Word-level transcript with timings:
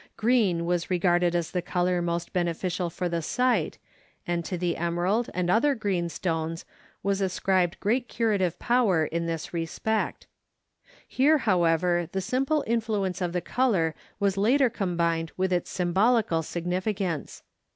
Green 0.17 0.65
was 0.65 0.89
regarded 0.89 1.35
as 1.35 1.51
the 1.51 1.61
color 1.61 2.01
most 2.01 2.33
beneficial 2.33 2.89
for 2.89 3.07
the 3.07 3.21
sight, 3.21 3.77
and 4.25 4.43
to 4.43 4.57
the 4.57 4.75
emerald 4.77 5.29
and 5.35 5.47
other 5.47 5.75
green 5.75 6.09
stones 6.09 6.65
was 7.03 7.21
ascribed 7.21 7.79
great 7.79 8.07
curative 8.07 8.57
power 8.57 9.05
in 9.05 9.27
this 9.27 9.53
respect. 9.53 10.25
Here, 11.07 11.37
however, 11.37 12.09
the 12.11 12.19
simple 12.19 12.63
influence 12.65 13.21
of 13.21 13.31
the 13.31 13.41
color 13.41 13.93
was 14.19 14.37
later 14.37 14.71
combined 14.71 15.33
with 15.37 15.53
its 15.53 15.69
symbolical 15.69 16.41
significance. 16.41 17.43